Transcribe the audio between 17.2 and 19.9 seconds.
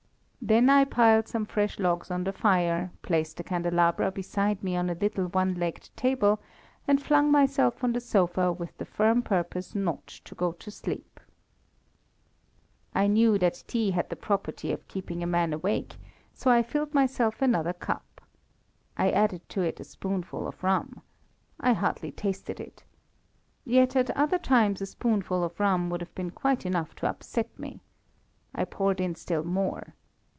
another cup. I added to it a